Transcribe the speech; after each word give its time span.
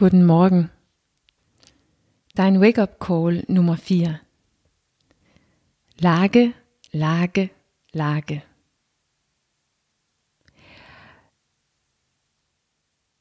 Guten 0.00 0.24
Morgen. 0.24 0.70
Dein 2.34 2.58
Wake-up-Call 2.62 3.44
Nummer 3.48 3.76
4. 3.76 4.18
Lage, 5.98 6.54
Lage, 6.90 7.50
Lage. 7.92 8.42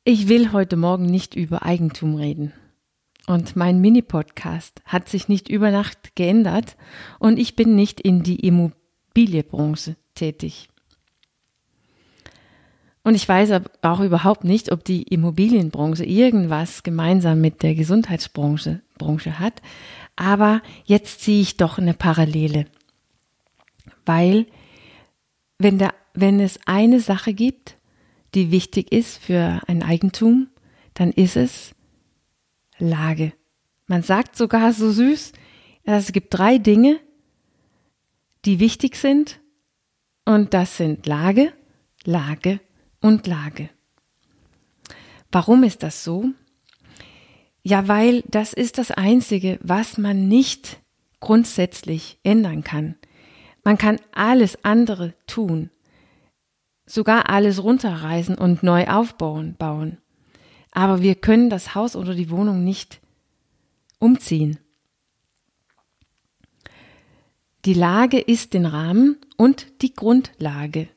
Ich 0.05 0.29
will 0.29 0.53
heute 0.53 0.77
Morgen 0.77 1.07
nicht 1.07 1.35
über 1.35 1.63
Eigentum 1.63 2.15
reden. 2.15 2.53
Und 3.27 3.57
mein 3.57 3.81
Mini-Podcast 3.81 4.81
hat 4.85 5.09
sich 5.09 5.27
nicht 5.27 5.49
über 5.49 5.71
Nacht 5.71 6.15
geändert 6.15 6.77
und 7.19 7.39
ich 7.39 7.57
bin 7.57 7.75
nicht 7.75 7.99
in 7.99 8.23
die 8.23 8.47
Immobilienbranche 8.47 9.97
tätig. 10.15 10.69
Und 13.09 13.15
ich 13.15 13.27
weiß 13.27 13.59
auch 13.81 14.01
überhaupt 14.01 14.43
nicht, 14.43 14.71
ob 14.71 14.83
die 14.85 15.01
Immobilienbranche 15.01 16.05
irgendwas 16.05 16.83
gemeinsam 16.83 17.41
mit 17.41 17.63
der 17.63 17.73
Gesundheitsbranche 17.73 18.83
Branche 18.99 19.39
hat. 19.39 19.63
Aber 20.15 20.61
jetzt 20.85 21.21
ziehe 21.21 21.41
ich 21.41 21.57
doch 21.57 21.79
eine 21.79 21.95
Parallele. 21.95 22.67
Weil, 24.05 24.45
wenn, 25.57 25.79
da, 25.79 25.89
wenn 26.13 26.39
es 26.39 26.59
eine 26.67 26.99
Sache 26.99 27.33
gibt, 27.33 27.77
die 28.35 28.51
wichtig 28.51 28.91
ist 28.91 29.17
für 29.17 29.59
ein 29.65 29.81
Eigentum, 29.81 30.49
dann 30.93 31.11
ist 31.11 31.35
es 31.35 31.73
Lage. 32.77 33.33
Man 33.87 34.03
sagt 34.03 34.35
sogar 34.35 34.71
so 34.71 34.91
süß, 34.91 35.33
es 35.83 36.11
gibt 36.11 36.31
drei 36.31 36.59
Dinge, 36.59 36.99
die 38.45 38.59
wichtig 38.59 38.97
sind. 38.97 39.39
Und 40.25 40.53
das 40.53 40.77
sind 40.77 41.07
Lage, 41.07 41.51
Lage 42.03 42.59
und 43.01 43.27
Lage. 43.27 43.69
Warum 45.31 45.63
ist 45.63 45.83
das 45.83 46.03
so? 46.03 46.25
Ja, 47.61 47.87
weil 47.87 48.23
das 48.27 48.53
ist 48.53 48.77
das 48.77 48.91
Einzige, 48.91 49.59
was 49.61 49.97
man 49.97 50.27
nicht 50.27 50.79
grundsätzlich 51.19 52.19
ändern 52.23 52.63
kann. 52.63 52.95
Man 53.63 53.77
kann 53.77 53.99
alles 54.13 54.63
andere 54.63 55.13
tun, 55.27 55.69
sogar 56.85 57.29
alles 57.29 57.61
runterreißen 57.61 58.35
und 58.35 58.63
neu 58.63 58.87
aufbauen, 58.87 59.55
bauen. 59.57 59.97
Aber 60.71 61.01
wir 61.01 61.15
können 61.15 61.49
das 61.49 61.75
Haus 61.75 61.95
oder 61.95 62.15
die 62.15 62.29
Wohnung 62.29 62.63
nicht 62.63 63.01
umziehen. 63.99 64.59
Die 67.65 67.73
Lage 67.73 68.19
ist 68.19 68.53
den 68.53 68.65
Rahmen 68.65 69.17
und 69.35 69.81
die 69.81 69.93
Grundlage 69.93 70.87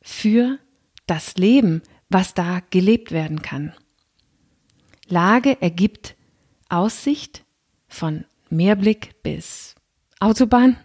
für 0.00 0.58
das 1.06 1.36
Leben, 1.36 1.82
was 2.08 2.34
da 2.34 2.60
gelebt 2.70 3.12
werden 3.12 3.42
kann. 3.42 3.74
Lage 5.08 5.60
ergibt 5.60 6.16
Aussicht 6.68 7.44
von 7.88 8.24
Meerblick 8.50 9.22
bis 9.22 9.74
Autobahn. 10.18 10.76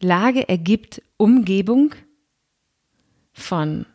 Lage 0.00 0.48
ergibt 0.48 1.02
Umgebung 1.16 1.94
von 3.32 3.86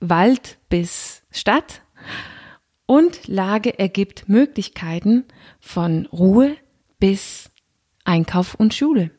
Wald 0.00 0.58
bis 0.68 1.22
Stadt. 1.30 1.82
Und 2.86 3.26
Lage 3.26 3.78
ergibt 3.78 4.28
Möglichkeiten 4.28 5.24
von 5.60 6.06
Ruhe 6.06 6.56
bis 6.98 7.50
Einkauf 8.04 8.54
und 8.54 8.74
Schule. 8.74 9.10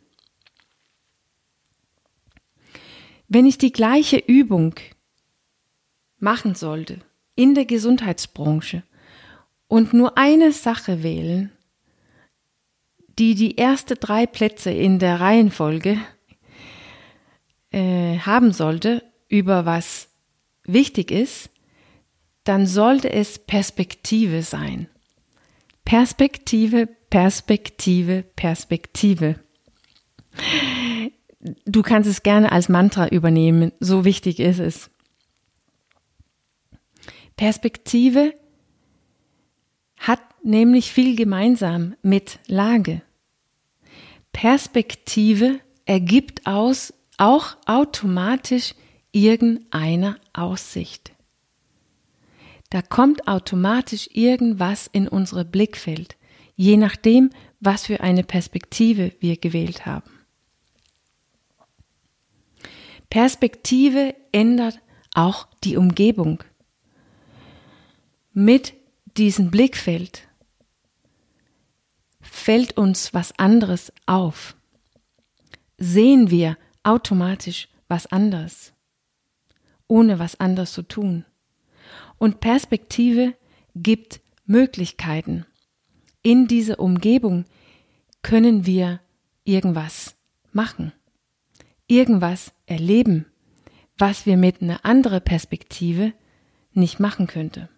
Wenn 3.28 3.45
ich 3.48 3.58
die 3.58 3.72
gleiche 3.72 4.17
Übung 4.17 4.76
machen 6.24 6.56
sollte 6.56 7.00
in 7.36 7.54
der 7.54 7.66
Gesundheitsbranche 7.66 8.84
und 9.68 9.94
nur 9.94 10.18
eine 10.18 10.52
Sache 10.52 11.04
wählen, 11.04 11.52
die 13.20 13.36
die 13.36 13.58
erste 13.58 13.96
drei 13.96 14.26
Plätze 14.26 14.72
in 14.72 14.98
der 14.98 15.20
Reihenfolge 15.20 15.98
äh, 17.72 18.17
haben 18.20 18.52
sollte, 18.54 19.04
über 19.28 19.66
was 19.66 20.10
wichtig 20.64 21.12
ist, 21.12 21.50
dann 22.44 22.67
sollte 22.67 23.12
es 23.12 23.39
Perspektive 23.39 24.44
sein. 24.44 24.88
Perspektive, 25.86 26.88
Perspektive, 27.10 28.23
Perspektive. 28.36 29.39
Du 31.66 31.82
kannst 31.82 32.10
es 32.10 32.23
gerne 32.23 32.52
als 32.52 32.70
Mantra 32.70 33.08
übernehmen, 33.10 33.72
so 33.80 34.06
wichtig 34.06 34.39
ist 34.39 34.60
es. 34.60 34.89
Perspektive 37.36 38.33
hat 39.98 40.21
nämlich 40.44 40.92
viel 40.92 41.16
gemeinsam 41.16 41.95
mit 42.02 42.39
Lage. 42.48 43.02
Perspektive 44.32 45.60
ergibt 45.86 46.45
aus 46.45 46.94
auch 47.17 47.58
automatisch 47.66 48.73
irgendeine 49.11 50.17
Aussicht. 50.33 51.14
Da 52.70 52.82
kommt 52.82 53.27
automatisch 53.27 54.10
irgendwas 54.11 54.88
in 54.92 55.08
unsere 55.08 55.45
Blickfeld, 55.45 56.17
je 56.55 56.76
nachdem, 56.76 57.30
was 57.60 57.86
für 57.86 58.02
eine 58.02 58.23
Perspektive 58.23 59.14
wir 59.20 59.38
gewählt 59.38 59.86
haben. 59.86 60.10
Perspektive 63.10 64.15
ändert 64.32 64.80
auch 65.14 65.48
die 65.64 65.77
Umgebung 65.77 66.44
mit 68.33 68.73
diesem 69.16 69.52
Blickfeld 69.52 70.27
fällt 72.20 72.77
uns 72.77 73.14
was 73.14 73.38
anderes 73.38 73.94
auf. 74.05 74.55
Sehen 75.77 76.32
wir 76.32 76.58
automatisch 76.82 77.70
was 77.88 78.08
anderes, 78.08 78.73
ohne 79.88 80.17
was 80.17 80.39
anderes 80.39 80.73
zu 80.73 80.82
tun. 80.82 81.26
Und 82.17 82.39
Perspektive 82.39 83.36
gibt 83.76 84.21
Möglichkeiten. 84.45 85.45
In 86.21 86.48
dieser 86.48 86.80
Umgebung 86.80 87.45
können 88.23 88.65
wir 88.65 89.00
irgendwas 89.44 90.15
machen, 90.52 90.92
irgendwas 91.88 92.54
erleben, 92.65 93.26
was 93.98 94.26
wir 94.26 94.38
mit 94.38 94.61
einer 94.61 94.86
anderen 94.86 95.21
Perspektive 95.21 96.14
nicht 96.71 97.00
machen 97.00 97.27
könnte. 97.27 97.70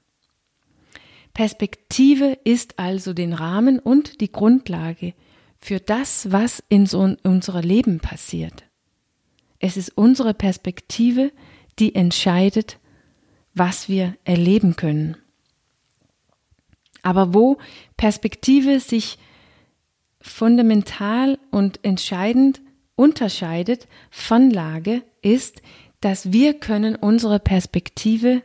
Perspektive 1.36 2.40
ist 2.46 2.80
also 2.80 3.14
den 3.14 3.34
Rahmen 3.34 3.78
und 3.78 4.22
die 4.22 4.32
Grundlage 4.32 5.14
für 5.60 5.82
das, 5.82 6.32
was 6.32 6.64
in 6.70 6.86
so 6.86 7.02
unserem 7.24 7.62
Leben 7.62 8.00
passiert. 8.00 8.64
Es 9.60 9.76
ist 9.76 9.98
unsere 9.98 10.34
Perspektive, 10.34 11.34
die 11.78 11.94
entscheidet, 11.94 12.80
was 13.54 13.90
wir 13.90 14.16
erleben 14.24 14.78
können. 14.78 15.18
Aber 17.02 17.34
wo 17.34 17.58
Perspektive 17.98 18.80
sich 18.80 19.18
fundamental 20.22 21.38
und 21.52 21.84
entscheidend 21.84 22.62
unterscheidet 22.96 23.90
von 24.10 24.50
Lage, 24.50 25.04
ist, 25.22 25.62
dass 26.00 26.32
wir 26.32 26.54
können 26.54 26.96
unsere 26.96 27.40
Perspektive 27.40 28.42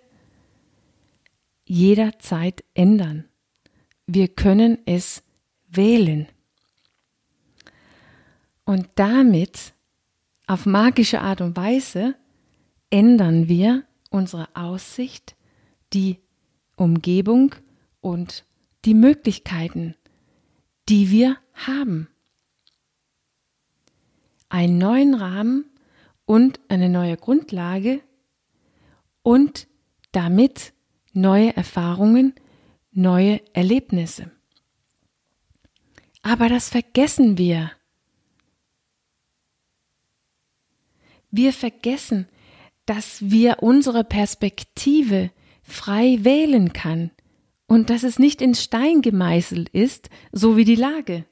jederzeit 1.71 2.65
ändern. 2.75 3.27
Wir 4.05 4.27
können 4.27 4.79
es 4.87 5.23
wählen. 5.69 6.27
Und 8.65 8.89
damit, 8.97 9.73
auf 10.49 10.67
magische 10.67 11.21
Art 11.21 11.41
und 11.41 11.57
Weise, 11.57 12.17
ändern 12.91 13.47
wir 13.47 13.85
unsere 14.11 14.49
Aussicht, 14.57 15.37
die 15.93 16.19
Umgebung 16.75 17.55
und 18.01 18.45
die 18.85 18.95
Möglichkeiten, 18.95 19.95
die 20.89 21.11
wir 21.11 21.37
haben. 21.55 22.09
Einen 24.49 24.79
neuen 24.79 25.15
Rahmen 25.15 25.67
und 26.25 26.59
eine 26.67 26.89
neue 26.89 27.17
Grundlage 27.17 28.01
und 29.23 29.69
damit 30.11 30.73
neue 31.13 31.57
Erfahrungen, 31.57 32.35
neue 32.93 33.41
Erlebnisse. 33.55 34.31
Aber 36.23 36.49
das 36.49 36.69
vergessen 36.69 37.39
wir. 37.39 37.73
Wir 41.31 41.53
vergessen, 41.53 42.29
dass 42.87 43.31
wir 43.31 43.63
unsere 43.63 44.05
Perspektive 44.05 45.31
frei 45.63 46.19
wählen 46.23 46.73
kann 46.73 47.11
und 47.67 47.89
dass 47.89 48.03
es 48.03 48.19
nicht 48.19 48.43
in 48.43 48.55
Stein 48.55 49.01
gemeißelt 49.01 49.69
ist, 49.69 50.11
so 50.33 50.57
wie 50.57 50.65
die 50.65 50.75
Lage. 50.75 51.25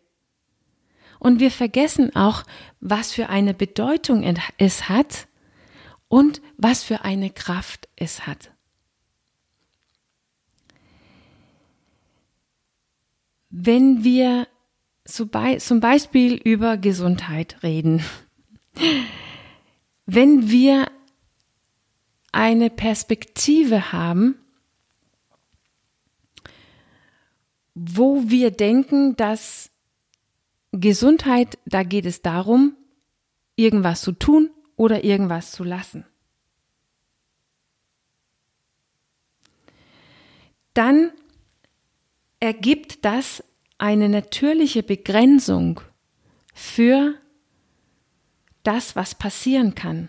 Und 1.19 1.40
wir 1.40 1.50
vergessen 1.50 2.14
auch, 2.14 2.44
was 2.80 3.12
für 3.12 3.28
eine 3.28 3.54
Bedeutung 3.54 4.22
es 4.56 4.88
hat 4.88 5.26
und 6.06 6.40
was 6.56 6.84
für 6.84 7.04
eine 7.04 7.30
Kraft 7.30 7.88
es 7.96 8.26
hat. 8.26 8.52
Wenn 13.60 14.05
wir 14.05 14.46
zum 15.06 15.81
Beispiel 15.81 16.34
über 16.34 16.76
Gesundheit 16.76 17.62
reden, 17.64 18.05
wenn 20.06 20.49
wir 20.49 20.87
eine 22.31 22.70
Perspektive 22.70 23.90
haben, 23.90 24.37
wo 27.75 28.28
wir 28.28 28.52
denken, 28.52 29.16
dass 29.16 29.70
Gesundheit, 30.70 31.58
da 31.66 31.82
geht 31.82 32.06
es 32.06 32.22
darum, 32.22 32.76
irgendwas 33.56 34.02
zu 34.02 34.12
tun 34.12 34.50
oder 34.76 35.02
irgendwas 35.02 35.50
zu 35.50 35.64
lassen. 35.64 36.04
Dann 40.75 41.11
ergibt 42.38 43.04
das 43.04 43.43
eine 43.78 44.08
natürliche 44.08 44.82
Begrenzung 44.82 45.80
für 46.52 47.14
das, 48.64 48.96
was 48.96 49.14
passieren 49.14 49.75
kann. 49.75 50.08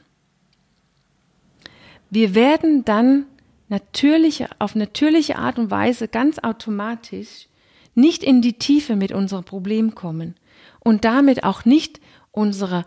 Wir 2.09 2.33
werden 2.33 2.83
dann 2.83 3.25
natürliche, 3.67 4.49
auf 4.57 4.75
natürliche 4.75 5.37
Art 5.37 5.59
und 5.59 5.69
Weise 5.69 6.07
ganz 6.07 6.39
automatisch 6.39 7.47
nicht 7.93 8.23
in 8.23 8.41
die 8.41 8.53
Tiefe 8.53 8.95
mit 8.95 9.11
unserem 9.11 9.43
Problem 9.43 9.93
kommen 9.93 10.35
und 10.79 11.05
damit 11.05 11.43
auch 11.43 11.65
nicht 11.65 11.99
unsere 12.31 12.85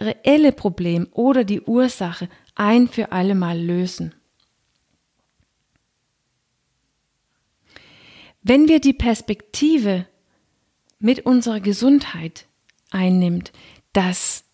reelle 0.00 0.52
Problem 0.52 1.08
oder 1.12 1.44
die 1.44 1.60
Ursache 1.62 2.28
ein 2.54 2.88
für 2.88 3.10
alle 3.10 3.34
Mal 3.34 3.58
lösen. 3.58 4.14
Wenn 8.48 8.66
wir 8.66 8.80
die 8.80 8.94
Perspektive 8.94 10.06
mit 10.98 11.26
unserer 11.26 11.60
Gesundheit 11.60 12.46
einnimmt, 12.90 13.52
dass 13.92 14.44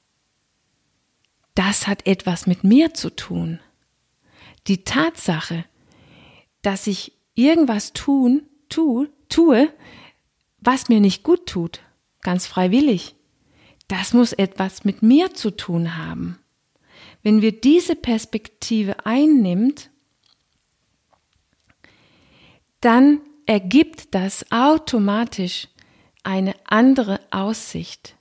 das 1.54 1.86
hat 1.86 2.04
etwas 2.04 2.48
mit 2.48 2.64
mir 2.64 2.92
zu 2.94 3.10
tun. 3.10 3.60
Die 4.66 4.82
Tatsache, 4.82 5.64
dass 6.60 6.88
ich 6.88 7.12
irgendwas 7.36 7.92
tun, 7.92 8.42
tu, 8.68 9.06
tue, 9.28 9.72
was 10.58 10.88
mir 10.88 10.98
nicht 10.98 11.22
gut 11.22 11.46
tut, 11.46 11.80
ganz 12.20 12.48
freiwillig, 12.48 13.14
das 13.86 14.12
muss 14.12 14.32
etwas 14.32 14.84
mit 14.84 15.02
mir 15.02 15.34
zu 15.34 15.52
tun 15.52 15.96
haben. 15.96 16.40
Wenn 17.22 17.42
wir 17.42 17.52
diese 17.52 17.94
Perspektive 17.94 19.06
einnimmt, 19.06 19.90
dann 22.80 23.20
ergibt 23.46 24.14
das 24.14 24.50
automatisch 24.50 25.68
eine 26.22 26.54
andere 26.64 27.20
Aussicht. 27.30 28.16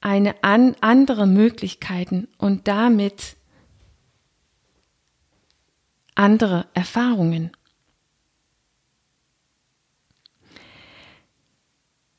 Eine 0.00 0.44
an, 0.44 0.76
andere 0.80 1.26
Möglichkeiten 1.26 2.28
und 2.38 2.68
damit 2.68 3.36
andere 6.14 6.68
Erfahrungen. 6.74 7.50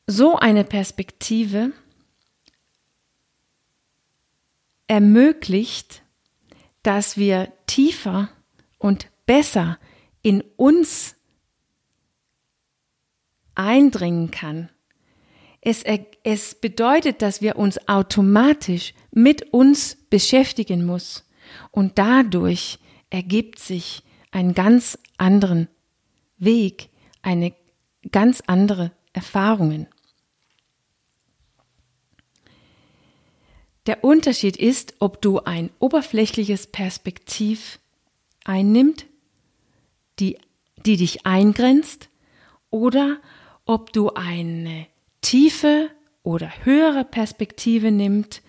So 0.06 0.38
eine 0.38 0.64
Perspektive 0.64 1.72
ermöglicht, 4.88 6.02
dass 6.82 7.18
wir 7.18 7.52
tiefer 7.68 8.30
und 8.78 9.10
besser 9.26 9.80
in 10.22 10.42
uns 10.56 11.16
eindringen 13.56 14.32
kann. 14.32 14.70
Es, 15.62 15.84
es 16.24 16.56
bedeutet, 16.56 17.22
dass 17.22 17.42
wir 17.42 17.58
uns 17.58 17.88
automatisch 17.88 18.94
mit 19.12 19.54
uns 19.54 19.98
beschäftigen 20.10 20.86
muss 20.86 21.28
und 21.72 21.98
dadurch 21.98 22.80
ergibt 23.10 23.60
sich 23.60 24.04
einen 24.32 24.54
ganz 24.54 24.98
anderen 25.18 25.68
Weg, 26.38 26.90
eine 27.22 27.54
ganz 28.12 28.44
andere 28.46 28.92
Erfahrungen. 29.14 29.88
Der 33.88 34.04
Unterschied 34.04 34.58
ist, 34.58 34.96
ob 35.00 35.22
du 35.22 35.40
ein 35.40 35.70
oberflächliches 35.80 36.68
Perspektiv 36.68 37.80
einnimmt, 38.48 39.06
die, 40.20 40.38
die 40.86 40.98
dich 40.98 41.26
eingrenzt, 41.26 42.10
oder 42.70 43.18
ob 43.66 43.94
du 43.94 44.14
eine 44.14 44.88
tiefe 45.22 45.90
oder 46.24 46.52
höhere 46.64 47.06
Perspektive 47.06 47.92
nimmt, 47.92 48.42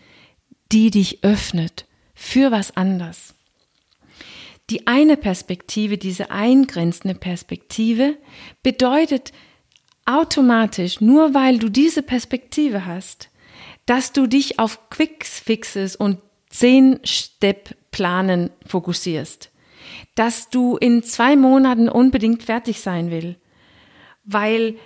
die 0.72 0.90
dich 0.90 1.22
öffnet 1.22 1.86
für 2.14 2.50
was 2.50 2.76
anderes. 2.76 3.34
Die 4.70 4.86
eine 4.86 5.16
Perspektive, 5.16 5.96
diese 5.96 6.30
eingrenzende 6.30 7.14
Perspektive, 7.14 8.18
bedeutet 8.62 9.32
automatisch, 10.04 11.00
nur 11.00 11.32
weil 11.32 11.58
du 11.58 11.68
diese 11.68 12.02
Perspektive 12.02 12.84
hast, 12.84 13.30
dass 13.86 14.12
du 14.12 14.26
dich 14.26 14.58
auf 14.58 14.90
Quickfixes 14.90 15.96
und 15.96 16.18
Zehn-Step-Planen 16.50 18.50
fokussierst 18.66 19.50
dass 20.14 20.50
du 20.50 20.76
in 20.76 21.02
zwei 21.02 21.36
Monaten 21.36 21.88
unbedingt 21.88 22.42
fertig 22.42 22.80
sein 22.80 23.10
will, 23.10 23.36
weil 24.24 24.76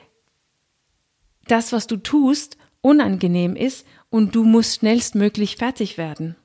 das, 1.47 1.73
was 1.73 1.87
du 1.87 1.97
tust, 1.97 2.57
unangenehm 2.81 3.57
ist 3.57 3.87
und 4.11 4.35
du 4.35 4.45
musst 4.45 4.81
schnellstmöglich 4.81 5.57
fertig 5.57 5.99
werden. 5.99 6.37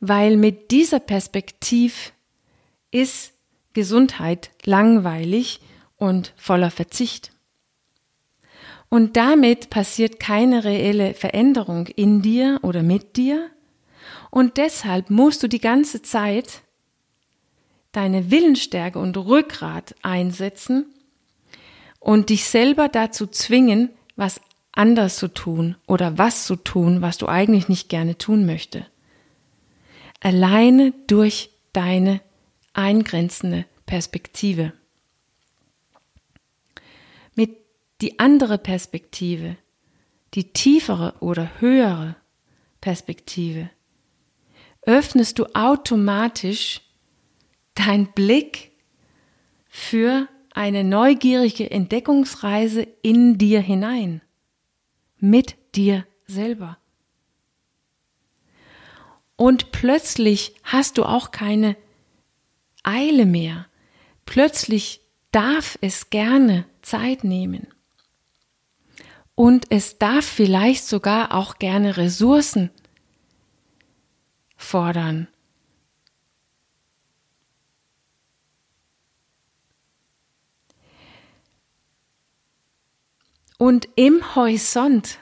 Weil 0.00 0.36
mit 0.36 0.70
dieser 0.70 1.00
Perspektiv 1.00 2.12
ist 2.90 3.34
Gesundheit 3.74 4.50
langweilig 4.64 5.60
und 5.96 6.32
voller 6.36 6.70
Verzicht. 6.70 7.32
Und 8.88 9.16
damit 9.16 9.70
passiert 9.70 10.18
keine 10.18 10.64
reelle 10.64 11.14
Veränderung 11.14 11.86
in 11.86 12.22
dir 12.22 12.58
oder 12.62 12.82
mit 12.82 13.16
dir, 13.16 13.50
und 14.30 14.56
deshalb 14.56 15.10
musst 15.10 15.42
du 15.42 15.48
die 15.48 15.60
ganze 15.60 16.02
Zeit 16.02 16.62
deine 17.92 18.30
Willensstärke 18.30 18.98
und 18.98 19.16
Rückgrat 19.16 19.94
einsetzen 20.02 20.86
und 21.98 22.30
dich 22.30 22.44
selber 22.44 22.88
dazu 22.88 23.26
zwingen, 23.26 23.90
was 24.16 24.40
anders 24.72 25.16
zu 25.16 25.28
tun 25.28 25.76
oder 25.86 26.16
was 26.16 26.46
zu 26.46 26.56
tun, 26.56 27.02
was 27.02 27.18
du 27.18 27.26
eigentlich 27.26 27.68
nicht 27.68 27.88
gerne 27.88 28.16
tun 28.16 28.46
möchte. 28.46 28.86
Alleine 30.20 30.92
durch 31.06 31.50
deine 31.72 32.20
eingrenzende 32.72 33.66
Perspektive. 33.86 34.72
Mit 37.34 37.56
die 38.00 38.20
andere 38.20 38.58
Perspektive, 38.58 39.56
die 40.34 40.52
tiefere 40.52 41.14
oder 41.20 41.60
höhere 41.60 42.14
Perspektive, 42.80 43.70
öffnest 44.82 45.38
du 45.38 45.46
automatisch 45.54 46.80
dein 47.74 48.12
Blick 48.12 48.72
für 49.68 50.28
eine 50.52 50.84
neugierige 50.84 51.70
Entdeckungsreise 51.70 52.86
in 53.02 53.38
dir 53.38 53.60
hinein, 53.60 54.20
mit 55.18 55.56
dir 55.74 56.06
selber. 56.26 56.78
Und 59.36 59.72
plötzlich 59.72 60.54
hast 60.64 60.98
du 60.98 61.04
auch 61.04 61.30
keine 61.30 61.76
Eile 62.82 63.26
mehr. 63.26 63.66
Plötzlich 64.26 65.00
darf 65.32 65.78
es 65.80 66.10
gerne 66.10 66.66
Zeit 66.82 67.24
nehmen. 67.24 67.68
Und 69.34 69.66
es 69.70 69.98
darf 69.98 70.26
vielleicht 70.26 70.84
sogar 70.84 71.34
auch 71.34 71.58
gerne 71.58 71.96
Ressourcen 71.96 72.70
fordern. 74.60 75.26
Und 83.58 83.88
im 83.96 84.34
Horizont 84.34 85.18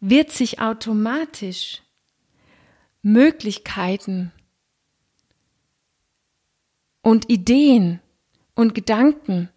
wird 0.00 0.30
sich 0.30 0.60
automatisch 0.60 1.82
Möglichkeiten 3.02 4.32
und 7.02 7.30
Ideen 7.30 8.00
und 8.54 8.74
Gedanken 8.74 9.48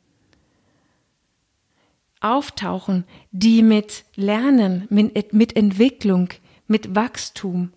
auftauchen, 2.19 3.05
die 3.31 3.61
mit 3.63 4.05
Lernen, 4.15 4.87
mit, 4.89 5.33
mit 5.33 5.55
Entwicklung, 5.55 6.29
mit 6.67 6.95
Wachstum 6.95 7.71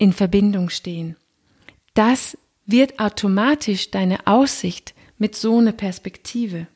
in 0.00 0.14
Verbindung 0.14 0.70
stehen. 0.70 1.14
Das 1.92 2.36
wird 2.64 2.98
automatisch 2.98 3.90
deine 3.90 4.26
Aussicht 4.26 4.94
mit 5.18 5.36
so 5.36 5.58
einer 5.58 5.72
Perspektive. 5.72 6.66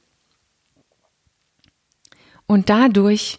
Und 2.46 2.68
dadurch 2.68 3.38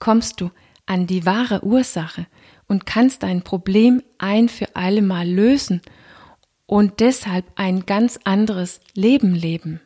kommst 0.00 0.40
du 0.40 0.50
an 0.84 1.06
die 1.06 1.24
wahre 1.24 1.62
Ursache 1.64 2.26
und 2.66 2.86
kannst 2.86 3.22
dein 3.22 3.42
Problem 3.42 4.02
ein 4.18 4.48
für 4.48 4.74
alle 4.74 5.00
Mal 5.00 5.28
lösen 5.28 5.80
und 6.66 6.98
deshalb 6.98 7.44
ein 7.54 7.86
ganz 7.86 8.18
anderes 8.24 8.80
Leben 8.94 9.36
leben. 9.36 9.80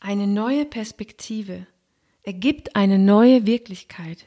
Eine 0.00 0.26
neue 0.26 0.64
Perspektive 0.64 1.66
ergibt 2.22 2.74
eine 2.74 2.98
neue 2.98 3.46
Wirklichkeit 3.46 4.24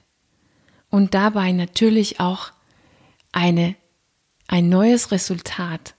und 0.92 1.16
dabei 1.16 1.52
natürlich 1.52 2.20
auch 2.20 2.52
eine, 3.32 3.76
ein 4.48 4.70
neues 4.70 5.12
Resultat, 5.12 5.96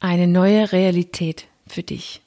eine 0.00 0.26
neue 0.26 0.72
Realität 0.72 1.46
für 1.66 1.82
dich. 1.82 2.22